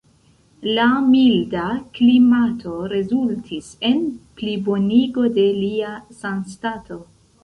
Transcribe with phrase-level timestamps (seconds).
[0.77, 1.65] La milda
[1.97, 3.99] klimato rezultis en
[4.39, 5.93] plibonigo de lia
[6.23, 6.99] sanstato.